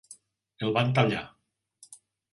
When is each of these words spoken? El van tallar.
El 0.69 0.73
van 0.79 0.89
tallar. 0.97 1.21